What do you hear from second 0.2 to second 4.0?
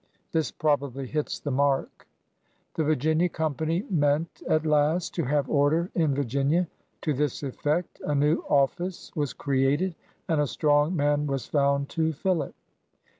''This probably hits the mark. The Virginia Company